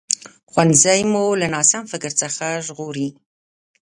[0.51, 3.09] ښوونځی مو له ناسم فکر څخه ژغوري